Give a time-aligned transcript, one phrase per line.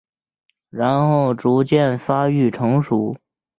[0.71, 3.15] 然后逐渐发育成熟。